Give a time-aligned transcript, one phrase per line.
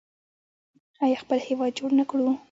[1.03, 2.27] آیا خپل هیواد جوړ کړو؟